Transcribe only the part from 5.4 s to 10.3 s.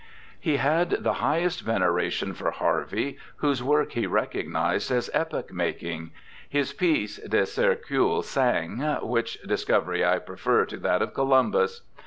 making —'his piece, De Circul. Sang., which discovery I